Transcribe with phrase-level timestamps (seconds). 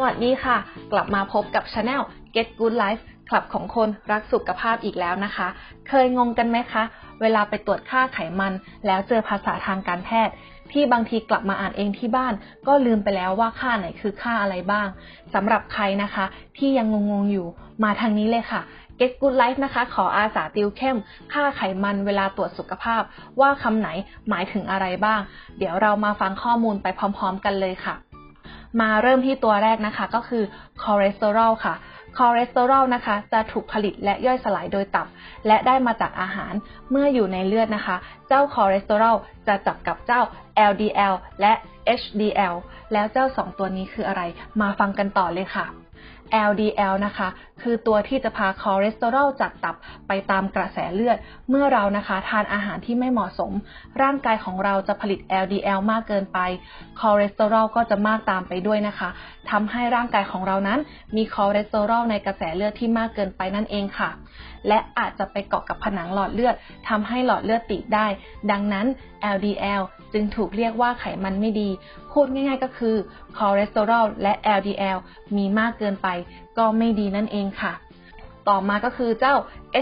[0.00, 0.56] สวัสดีค่ะ
[0.92, 2.02] กลับมาพบกับ Channel
[2.34, 5.48] Get Good Life คลับของคนรักสุขภาพอีกแล้วนะคะ
[5.88, 6.82] เคยงงกันไหมคะ
[7.20, 8.52] เวลาไปตรวจค่าไขมัน
[8.86, 10.34] แล้วเจอภาษาทางการแพทย์
[10.72, 12.34] ที่บางทีกลับมาอ่านเองที่บ้าน
[12.66, 14.88] ก็ลืมไปแล้วว่าค่าไหนคือค่าอะไรบ้าง
[15.34, 16.24] สำหรับใครนะคะ
[16.58, 17.46] ที่ยังงงๆอยู่
[17.84, 18.60] มาทางนี้เลยค่ะ
[19.00, 20.96] Get Good Life นะคะ ขออาสาติวเข้ม
[21.32, 23.02] ค่าไขมันเวลาตรวจสุขภาพ
[23.40, 23.88] ว่าคำไหน
[24.28, 25.20] หมายถึงอะไรบ้าง
[25.58, 27.96] เดี๋ยวเรามาฟังข้อมูลไปพร้อม ๆ กันเลยค่ะ
[28.80, 30.44] มาเริ่มที่ตัวแรกนะคะก็คือ
[30.82, 31.74] คอเลสเตอรอลค่ะ
[32.16, 35.06] คอเลสเตอรอลนะคะ จะถูกผลิตและย่อยสลายโดยตับ
[35.46, 36.52] และได้มาจากอาหาร
[36.90, 37.96] เมื่ออยู่ในเลือดนะคะ
[38.28, 40.20] เจ้าคอเลสเตอรอลจะจับกับเจ้า
[40.70, 41.52] LDL และ
[42.00, 42.54] HDL
[42.92, 44.22] แล้วเจ้าสองตัวนี้คืออะไร
[44.60, 45.66] มาฟังกันต่อเลยค่ะ
[46.50, 47.28] LDL นะคะ
[47.62, 49.76] คือตัวที่จะพาคอเลสเตอรอลจากตับ
[50.08, 53.52] ไปตามกระแสเลือด เมื่อเรานะคะทานอาหารที่ไม่เหมาะสม
[54.02, 56.38] ร่างกายของเราจะผลิต LDL มากเกินไป
[57.00, 59.08] คอเลสเตอรอลก็จะมากตามไปด้วยนะคะ
[59.50, 60.78] ทำให้ร่างกายของเรานั้น
[61.16, 64.10] มีคอเลสเตอรอลในกระแสเลือดที่มากเกินไปนั่นเองค่ะ
[64.68, 66.54] และอาจจะไปเกาะกับผนังหลอดเลือด
[66.88, 68.06] ทำให้หลอดเลือดตีบได้
[68.50, 68.86] ดังนั้น
[69.34, 69.82] LDL
[70.12, 71.70] จึงถูกเรียกว่าไขมันไม่ดี
[72.12, 72.96] พูดง่าย ๆ ก็คือ
[73.36, 74.98] คอเลสเตอรอลและ LDL
[75.36, 76.08] มีมากเกินไป
[76.58, 77.72] ก็ไม่ดีนั่นเองค่ะ
[78.48, 79.34] ต่อมาก็คือเจ้า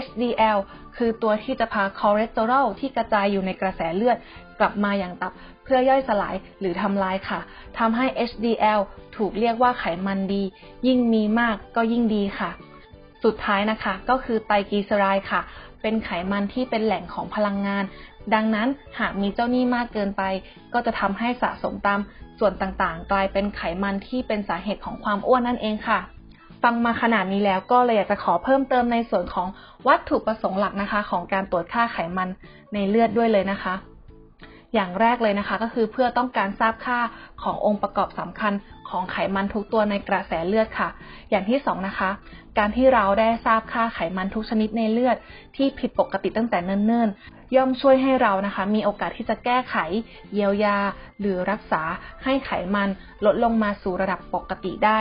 [0.05, 0.57] HDL
[0.97, 4.17] คือตัวที่จะพาคอเลสเตอรอลที่กระจายอยู่ในกระแสเลือด
[4.59, 5.31] กลับมาอย่างตับ
[5.63, 7.39] เพื่อย่อยสลายหรือทำลายค่ะ
[7.77, 8.79] ทำให้ HDL
[9.15, 10.43] ถูกเรียกว่าไขมันดี
[10.87, 12.49] ยิ่งมีมากก็ยิ่งดีค่ะ
[13.23, 15.41] สุดท้ายนะคะ ก็คือไตรกลีเซอไรด์ค่ะ
[15.81, 17.83] เป็นไขมันที่เป็นแหล่งของพลังงาน
[18.33, 18.67] ดังนั้น
[18.99, 20.23] หากมีเจ้าหนี้มากเกินไป
[20.73, 21.99] ก็จะทำให้สะสมตาม
[22.39, 25.99] ส่วนต่างๆ กลายเป็นไขมันที่เป็นสาเหตุของความอ้วนนั่นเองค่ะ
[26.63, 29.47] ฟังมาขนาดนี้แล้วก็เลยอยากจะขอเพิ่มเติมในส่วนของ
[29.87, 32.29] วัตถุประสงค์หลักนะคะ ของการตรวจค่าไขมัน
[32.73, 33.73] ในเลือดด้วยเลยนะคะ
[34.73, 36.99] อย่างแรกเลยนะคะ ก็คือเพื่อต้องการทราบค่า
[37.43, 38.53] ขององค์ประกอบสำคัญ
[38.89, 40.89] ของไขมันทุกตัวในกระแสเลือดค่ะ
[41.29, 42.09] อย่างที่สองนะคะ
[42.57, 45.17] การที่เราได้ทราบค่าไขมันทุกชนิดในเลือด
[45.55, 49.75] ที่ผิดปกติตั้งแต่เนิ่นๆ ย่อมช่วยให้เรานะคะ มีโอกาสที่จะแก้ไข
[50.33, 50.77] เยียวยา
[51.19, 51.81] หรือรักษา
[52.23, 52.89] ให้ไขมัน
[53.25, 54.99] ลดลงมาสู่ระดับปกติได้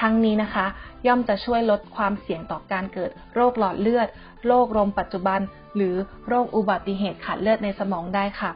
[0.00, 0.66] ทั้งนี้นะคะ
[1.06, 4.08] ย่อมจะช่วยลดความเสี่ยงต่อการเกิดโรคหลอดเลือด
[4.46, 5.40] โรคลมปัจจุบัน
[5.76, 5.94] หรือ
[6.28, 8.50] โรคอุบัติเหตุขาดเลือดในสมองได้ค่ะ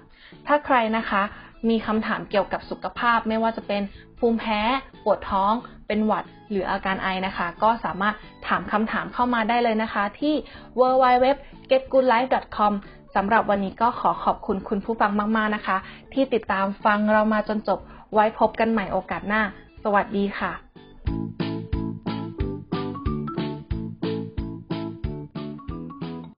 [0.46, 1.22] ถ้าใครนะคะ
[1.68, 3.82] มีคำถามเกี่ยวกับสุขภาพไม่ว่าจะเป็น
[4.18, 4.60] ภูมิแพ้
[5.04, 5.52] ปวดท้อง
[5.86, 8.14] เป็นหวัด หรืออาการไอนะคะ ก็สามารถ
[8.46, 10.34] ถามคำถามเข้ามาได้เลยนะคะ ที่
[10.78, 12.72] www.getgoodlife.com
[13.14, 15.76] สำหรับวันนี้ก็ขอขอบคุณคุณผู้ฟังมากๆนะคะ
[16.12, 17.78] ที่ติดตามฟังเรามาจนจบ
[18.14, 19.42] ไว้พบกันใหม่โอกาสหน้า
[19.84, 20.52] สวัสดีค่ะ